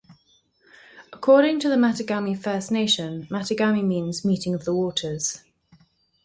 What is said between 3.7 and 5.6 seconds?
means "Meeting of the Waters".